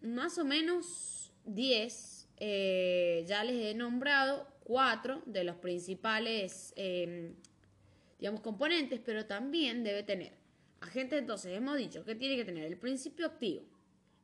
[0.00, 7.34] más o menos 10, eh, ya les he nombrado cuatro de los principales, em,
[8.18, 10.34] digamos, componentes, pero también debe tener
[10.80, 13.64] agente, entonces hemos dicho que tiene que tener el principio activo,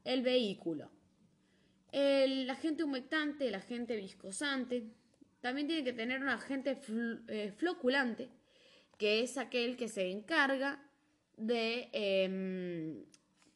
[0.04, 0.90] el vehículo,
[1.90, 4.84] el agente humectante, el agente viscosante,
[5.40, 6.78] también tiene que tener un agente
[7.28, 8.28] eh, floculante,
[8.98, 10.82] que es aquel que se encarga
[11.36, 13.04] de em,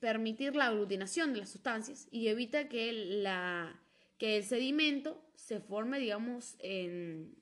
[0.01, 3.81] permitir la aglutinación de las sustancias y evita que, la,
[4.17, 7.35] que el sedimento se forme, digamos, en,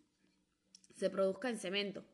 [0.94, 2.04] se produzca en cemento.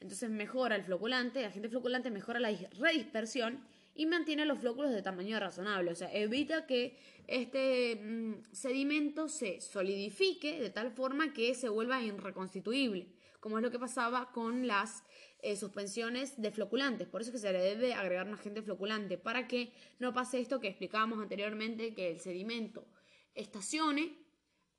[0.00, 3.62] Entonces mejora el floculante, el agente floculante mejora la redispersión
[3.94, 9.60] y mantiene los flóculos de tamaño razonable, o sea, evita que este mm, sedimento se
[9.60, 13.08] solidifique de tal forma que se vuelva irreconstituible,
[13.40, 15.02] como es lo que pasaba con las
[15.40, 17.08] eh, suspensiones de floculantes.
[17.08, 20.40] Por eso es que se le debe agregar un agente floculante, para que no pase
[20.40, 22.86] esto que explicábamos anteriormente, que el sedimento
[23.34, 24.18] estacione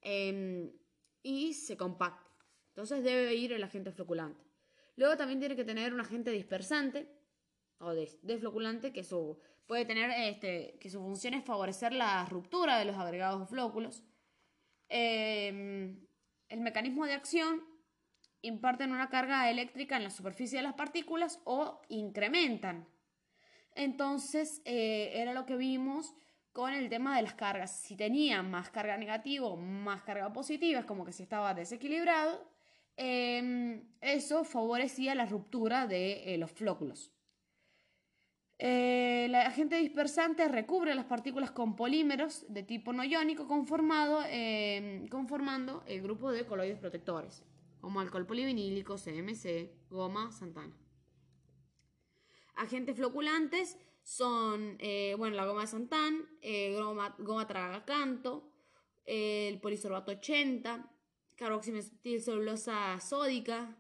[0.02, 0.71] em,
[1.24, 2.30] y se compacte.
[2.69, 4.45] Entonces debe ir el agente floculante.
[4.95, 7.08] Luego también tiene que tener un agente dispersante
[7.80, 12.86] o desfloculante que su, puede tener este, que su función es favorecer la ruptura de
[12.86, 14.04] los agregados flóculos.
[14.89, 16.06] Em,
[16.50, 17.70] el mecanismo de acción
[18.41, 22.88] imparten una carga eléctrica en la superficie de las partículas o incrementan.
[23.75, 26.15] Entonces, eh, era lo que vimos
[26.51, 27.71] con el tema de las cargas.
[27.71, 32.45] Si tenía más carga negativa o más carga positiva, es como que si estaba desequilibrado,
[32.97, 37.12] em, eso favorecía la ruptura de eh, los flóculos.
[38.63, 45.84] el agente dispersante recubre las partículas con polímeros de tipo no iónico conformado, em, conformando
[45.88, 47.43] el grupo de coloides protectores
[47.81, 50.77] como alcohol polivinílico, CMC, goma, Santana.
[52.55, 58.51] Agentes floculantes son, eh, bueno, la goma de Santán, eh, goma, goma tragacanto,
[59.05, 60.91] eh, el polisorbato 80,
[61.35, 63.77] carboximetilcelulosa sódica,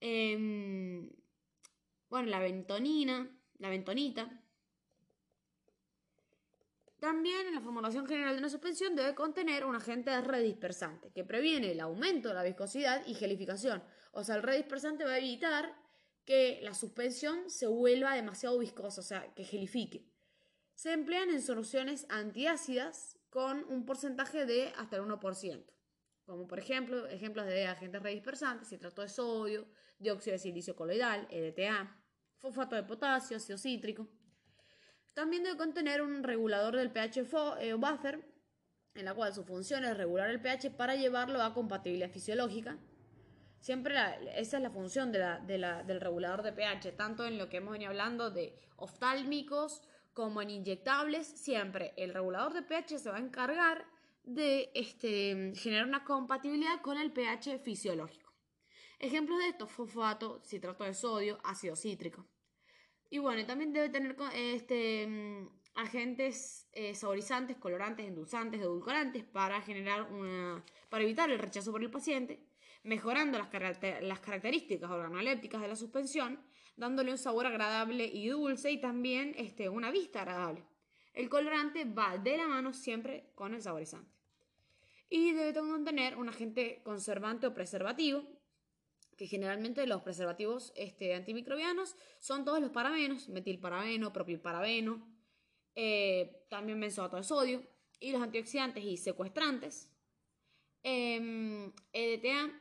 [0.00, 1.10] em,
[2.08, 4.41] bueno, la bentonina, la bentonita,
[7.02, 11.72] también en la formulación general de una suspensión debe contener un agente redispersante que previene
[11.72, 13.82] el aumento de la viscosidad y gelificación.
[14.12, 15.74] O sea, el redispersante va a evitar
[16.24, 20.06] que la suspensión se vuelva demasiado viscosa, o sea, que gelifique.
[20.76, 25.64] Se emplean en soluciones antiácidas con un porcentaje de hasta el 1%,
[26.24, 29.66] como por ejemplo ejemplos de agentes redispersantes, citrato de sodio,
[29.98, 32.00] dióxido de silicio coloidal, EDTA,
[32.38, 34.08] fosfato de potasio, ácido cítrico.
[35.14, 37.26] También debe contener un regulador del pH
[37.60, 38.24] eh, buffer,
[38.94, 42.78] en la cual su función es regular el pH para llevarlo a compatibilidad fisiológica.
[43.60, 43.94] Siempre
[44.36, 48.30] esa es la función del regulador de pH, tanto en lo que hemos venido hablando
[48.30, 49.82] de oftálmicos
[50.14, 51.26] como en inyectables.
[51.26, 53.86] Siempre el regulador de pH se va a encargar
[54.24, 58.32] de este, generar una compatibilidad con el pH fisiológico.
[58.98, 62.26] Ejemplos de esto, fosfato, citrato de sodio, ácido cítrico.
[63.12, 70.10] Y bueno, también debe tener este, mm, agentes eh, saborizantes, colorantes, endulzantes, edulcorantes para generar
[70.10, 72.42] una, para evitar el rechazo por el paciente,
[72.84, 73.50] mejorando las,
[74.00, 76.40] las características organolépticas de la suspensión,
[76.74, 80.64] dándole un sabor agradable y dulce y también este, una vista agradable.
[81.12, 84.10] El colorante va de la mano siempre con el saborizante.
[85.10, 88.26] Y debe contener un agente conservante o preservativo
[89.22, 95.06] que generalmente los preservativos este, antimicrobianos son todos los parabenos, metilparabeno, propilparabeno,
[95.76, 97.62] eh, también benzoato de sodio,
[98.00, 99.88] y los antioxidantes y secuestrantes,
[100.82, 102.52] EDTA em,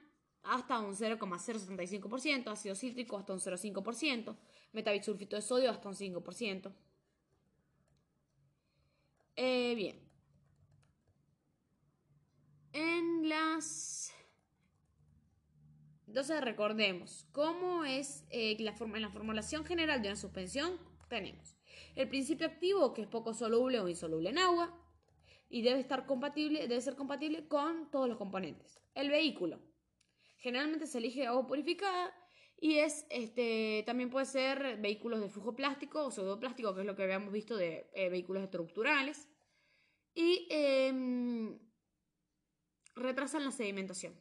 [0.43, 4.37] hasta un 0,075%, ácido cítrico hasta un 0,5%,
[4.73, 6.71] metabisulfito de sodio hasta un 5%.
[9.35, 9.99] Eh, bien.
[12.71, 14.13] En las
[16.11, 20.77] entonces recordemos, ¿cómo es eh, la forma, en la formulación general de una suspensión?
[21.07, 21.55] Tenemos
[21.95, 24.77] el principio activo, que es poco soluble o insoluble en agua,
[25.47, 28.81] y debe, estar compatible, debe ser compatible con todos los componentes.
[28.93, 29.61] El vehículo.
[30.35, 32.13] Generalmente se elige agua purificada
[32.57, 36.97] y es, este, también puede ser vehículos de flujo plástico o pseudoplástico, que es lo
[36.97, 39.29] que habíamos visto de eh, vehículos estructurales.
[40.13, 41.57] Y em,
[42.95, 44.13] retrasan la sedimentación.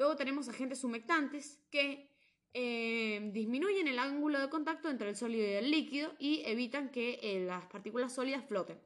[0.00, 2.08] Luego tenemos agentes humectantes que
[2.54, 7.20] eh, disminuyen el ángulo de contacto entre el sólido y el líquido y evitan que
[7.22, 8.80] eh, las partículas sólidas floten.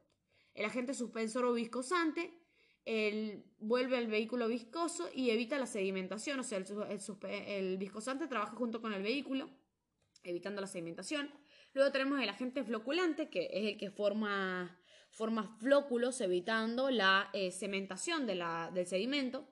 [0.53, 2.33] El agente suspensor o viscosante
[3.59, 8.91] vuelve el vehículo viscoso y evita la sedimentación, o sea, el, viscosante trabaja junto con
[8.91, 9.49] el vehículo,
[10.21, 11.31] evitando la sedimentación.
[11.73, 14.77] Luego tenemos el agente floculante, que es el que forma,
[15.11, 19.47] forma flóculos, evitando la eh, cementación de la, del sedimento,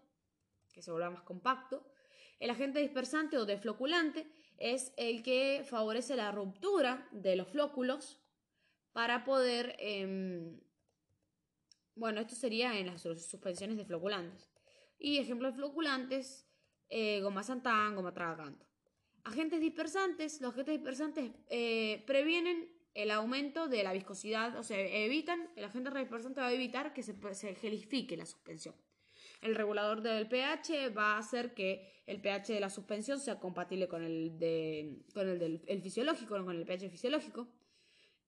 [0.74, 1.86] que se vuelva más compacto.
[2.40, 8.20] El agente dispersante o defloculante es el que favorece la ruptura de los flóculos
[8.92, 10.60] para poder em,
[11.96, 14.50] bueno, esto sería en las suspensiones de floculantes.
[14.98, 16.48] Y ejemplos de floculantes,
[16.90, 18.66] eh, goma santán, goma tragacanto.
[19.24, 25.50] Agentes dispersantes, los agentes dispersantes eh, previenen el aumento de la viscosidad, o sea, evitan,
[25.56, 27.16] el agente dispersante va a evitar que se,
[27.56, 28.76] gelifique la suspensión.
[29.44, 33.90] El regulador del pH va a hacer que el pH de la suspensión sea compatible
[33.90, 37.50] con el, de, con el del fisiológico, con el pH fisiológico.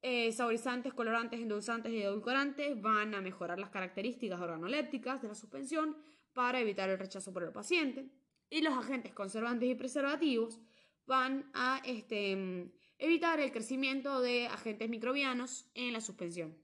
[0.01, 5.97] Eh, saborizantes, colorantes, endulzantes y edulcorantes van a mejorar las características organolépticas de la suspensión
[6.34, 8.09] para evitar el rechazo por el paciente.
[8.49, 10.59] Y los agentes conservantes y preservativos
[11.07, 16.57] van a este, evitar el crecimiento de agentes microbianos en la suspensión.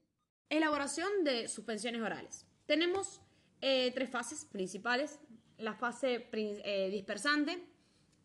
[0.50, 2.46] Elaboración de suspensiones orales.
[2.66, 3.22] Tenemos
[3.62, 5.18] eh, tres fases principales.
[5.56, 7.64] La fase eh, dispersante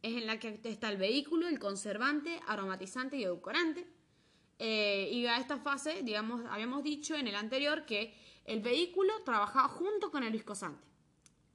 [0.02, 3.88] es en la que está el vehículo, el conservante, aromatizante y edulcorante.
[4.60, 8.14] Eh, y a esta fase, digamos, habíamos dicho en el anterior que
[8.46, 10.84] el vehículo trabajaba junto con el viscosante.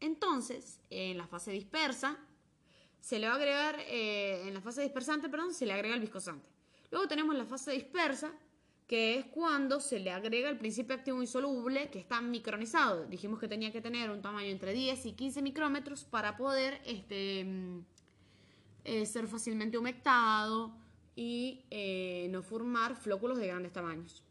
[0.01, 2.19] Entonces, en la fase dispersa,
[3.01, 6.01] se le va a agregar, eh, en la fase dispersante, perdón, se le agrega el
[6.01, 6.49] viscosante.
[6.91, 8.33] Luego tenemos la fase dispersa,
[8.93, 13.07] que es cuando se le agrega el principio activo insoluble que está micronizado.
[13.07, 17.43] Dijimos que tenía que tener un tamaño entre 10 y 15 micrómetros para poder este,
[17.43, 17.79] mm,
[18.85, 20.75] eh, ser fácilmente humectado,
[21.17, 24.23] y eh, no formar flóculos de grandes tamaños.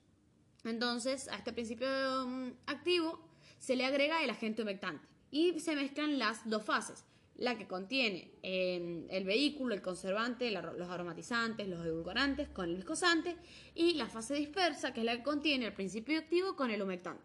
[0.63, 1.87] Entonces, a este principio
[2.27, 3.19] mm, activo
[3.57, 7.03] se le agrega el agente humectante y se mezclan las dos fases,
[7.41, 13.35] la que contiene em, el vehículo, el conservante, los aromatizantes, los edulcorantes con el viscosante
[13.73, 17.23] y la fase dispersa, que es la que contiene el principio activo con el humectante.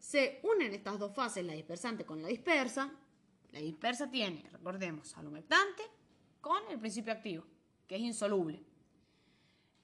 [0.00, 2.92] Se unen estas dos fases, la dispersante con la dispersa.
[3.52, 5.84] La dispersa tiene, recordemos, al humectante
[6.40, 7.44] con el principio activo,
[7.86, 8.60] que es insoluble.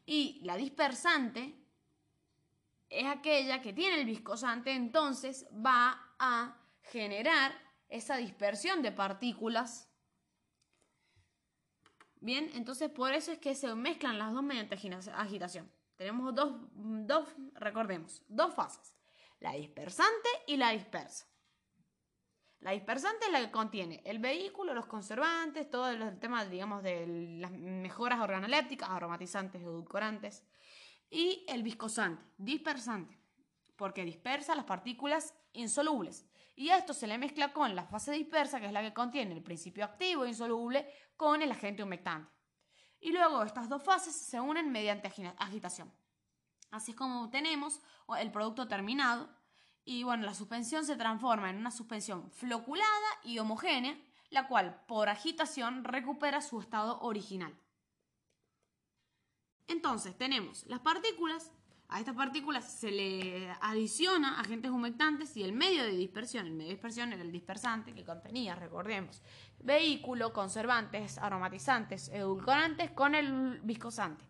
[0.05, 1.55] Y la dispersante
[2.89, 9.89] es aquella que tiene el viscosante, entonces va a generar esa dispersión de partículas.
[12.21, 14.77] Bien, entonces por eso es que se mezclan las dos mediante
[15.15, 15.71] agitación.
[15.97, 18.95] Tenemos dos, dos recordemos, dos fases,
[19.39, 21.27] la dispersante y la dispersa.
[22.61, 27.07] La dispersante es la que contiene el vehículo, los conservantes, todo el tema, digamos, de
[27.41, 30.45] las mejoras organolépticas, aromatizantes, edulcorantes.
[31.09, 33.19] Y el viscosante, dispersante,
[33.77, 36.30] porque dispersa las partículas insolubles.
[36.61, 39.43] Y esto se le mezcla con la fase dispersa, que es la que contiene el
[39.43, 40.87] principio activo insoluble,
[41.17, 42.31] con el agente humectante.
[43.01, 45.91] Y luego estas dos fases se unen mediante agitación.
[46.71, 47.81] Así es como obtenemos
[48.19, 49.31] el producto terminado,
[49.87, 53.99] y bueno, la suspensión se transforma en una suspensión floculada y homogénea,
[54.29, 57.59] la cual por agitación recupera su estado original.
[59.67, 61.53] Entonces tenemos las partículas,
[61.91, 66.69] a estas partículas se le adiciona agentes humectantes y el medio de dispersión, el medio
[66.69, 69.23] de dispersión era el dispersante que contenía, recordemos,
[69.59, 74.25] vehículo, conservantes, aromatizantes, edulcorantes con el viscosante.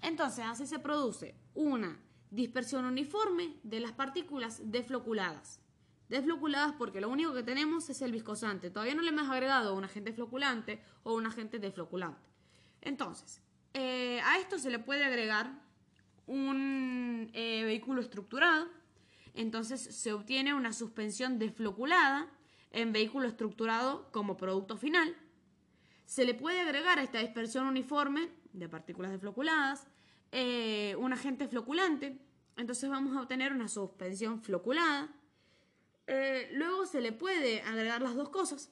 [0.00, 5.60] Entonces así se produce una dispersión uniforme de las partículas defloculadas.
[6.08, 8.70] Defloculadas porque lo único que tenemos es el viscosante.
[8.70, 12.28] Todavía no le hemos agregado un agente floculante o un agente defloculante.
[12.80, 13.40] Entonces,
[13.72, 15.61] eh, a esto se le puede agregar
[16.32, 18.68] un eh, vehículo estructurado.
[19.34, 22.28] Entonces se obtiene una suspensión defloculada
[22.70, 25.14] en vehículo estructurado como producto final.
[26.06, 29.86] Se le puede agregar a esta dispersión uniforme de partículas defloculadas
[30.32, 32.18] eh, un agente floculante.
[32.56, 35.08] Entonces vamos a obtener una suspensión floculada.
[36.06, 38.70] Eh, luego se le puede agregar las dos cosas.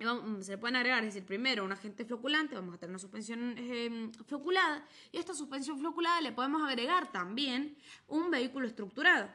[0.00, 3.56] Mm, se pueden agregar, es decir, primero un agente floculante, vamos a tener una suspensión
[3.58, 7.76] em, floculada, y a esta suspensión floculada le podemos agregar también
[8.08, 9.28] un vehículo estructurado.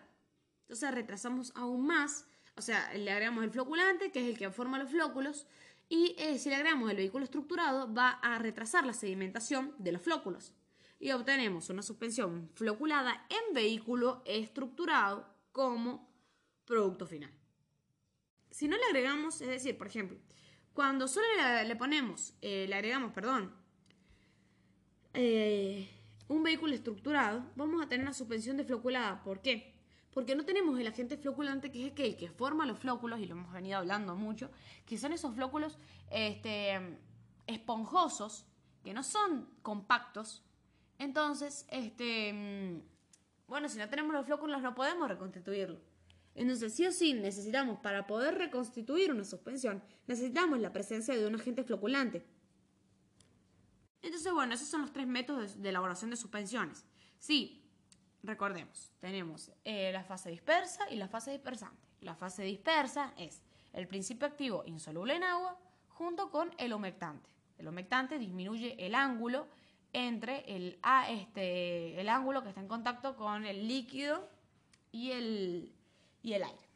[0.61, 4.79] Entonces retrasamos aún más, o sea, le agregamos el floculante, que es el que forma
[4.79, 5.45] los flóculos,
[5.87, 10.01] y eh, si le agregamos el vehículo estructurado, va a retrasar la sedimentación de los
[10.01, 10.53] flóculos
[10.99, 16.09] y obtenemos una suspensión floculada en vehículo estructurado como
[16.65, 17.31] producto final.
[18.49, 20.17] Si no le agregamos, es decir, por ejemplo,
[20.75, 21.25] cuando solo
[21.65, 23.51] le, ponemos, eh, le agregamos, perdón,
[25.15, 25.89] eh,
[26.27, 29.23] un vehículo estructurado, vamos a tener una suspensión defloculada.
[29.23, 29.75] ¿Por qué?
[30.15, 33.33] porque no tenemos el agente floculante que es aquel que forma los flóculos, y lo
[33.35, 34.49] hemos venido hablando mucho,
[34.85, 35.77] que son esos flóculos
[36.09, 36.79] este,
[37.47, 38.45] esponjosos,
[38.81, 40.41] que no son compactos.
[40.99, 45.81] Entonces, este, mm, bueno, si no tenemos los flóculos no podemos reconstituirlo.
[46.35, 51.35] Entonces, sí o sí necesitamos, para poder reconstituir una suspensión, necesitamos la presencia de un
[51.35, 52.25] agente floculante.
[54.01, 56.85] Entonces, bueno, esos son los tres métodos de elaboración de suspensiones.
[57.17, 57.63] Sí,
[58.21, 61.87] recordemos, tenemos eh, la fase dispersa y la fase dispersante.
[62.01, 65.57] La fase dispersa es el principio activo insoluble en agua
[65.87, 67.29] junto con el humectante.
[67.57, 69.47] El humectante disminuye el ángulo
[69.93, 70.77] entre el,
[71.09, 74.29] este, el ángulo que está en contacto con el líquido
[74.91, 75.73] y el,
[76.25, 76.67] y el aire.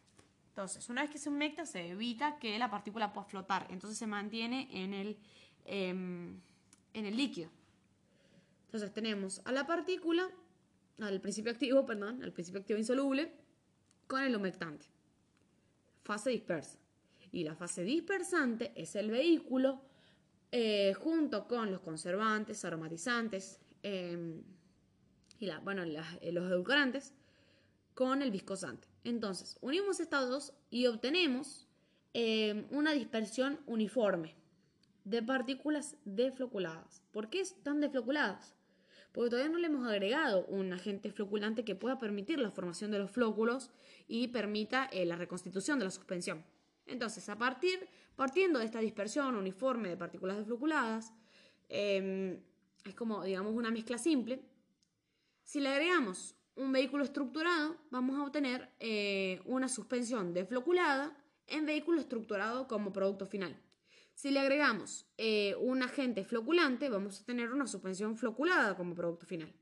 [0.49, 3.65] Entonces, una vez que se humecta, se evita que la partícula pueda flotar.
[3.71, 5.17] Entonces se mantiene en el,
[5.65, 6.39] em,
[6.93, 7.49] en el líquido.
[8.65, 10.29] Entonces tenemos a la partícula
[10.99, 13.31] al principio activo, perdón, al principio activo insoluble,
[14.05, 14.85] con el humectante.
[16.03, 16.77] Fase dispersa.
[17.31, 19.81] Y la fase dispersante es el vehículo
[20.51, 24.43] eh, junto con los conservantes, aromatizantes em,
[25.39, 27.13] y bueno, eh, los edulcorantes
[27.95, 28.88] con el viscosante.
[29.03, 31.67] Entonces, unimos estas dos y obtenemos
[32.13, 34.35] em, una dispersión uniforme
[35.05, 37.01] de partículas defloculadas.
[37.11, 38.55] ¿Por qué están defloculadas?
[39.11, 42.99] porque todavía no le hemos agregado un agente floculante que pueda permitir la formación de
[42.99, 43.71] los flóculos
[44.07, 46.45] y permita eh, la reconstitución de la suspensión.
[46.85, 51.13] Entonces, a partir, partiendo de esta dispersión uniforme de partículas defloculadas,
[51.69, 52.39] em,
[52.85, 54.41] es como, digamos, una mezcla simple.
[55.43, 61.15] Si le agregamos un vehículo estructurado, vamos a obtener eh, una suspensión defloculada
[61.47, 63.57] en vehículo estructurado como producto final.
[64.13, 69.25] Si le agregamos eh, un agente floculante, vamos a tener una suspensión floculada como producto
[69.25, 69.53] final.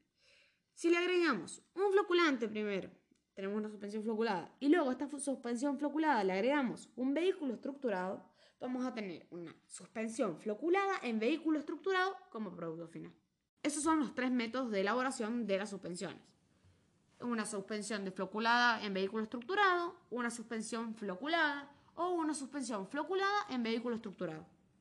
[0.74, 2.90] Si le agregamos un floculante primero,
[3.36, 8.28] tenemos una suspensión floculada, y luego a esta suspensión floculada le agregamos un vehículo estructurado,
[8.60, 13.14] vamos a tener una suspensión floculada en vehículo estructurado como producto final.
[13.62, 16.37] Esos son los tres métodos de elaboración de las suspensiones.
[17.20, 23.64] Una suspensión de floculada en vehículo estructurado, una suspensión floculada o una suspensión floculada en
[23.64, 24.46] vehículo estructurado.